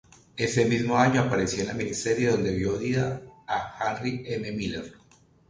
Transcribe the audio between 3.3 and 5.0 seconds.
a Harry M. Miller.